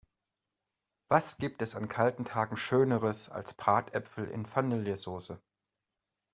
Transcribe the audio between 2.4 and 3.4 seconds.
schöneres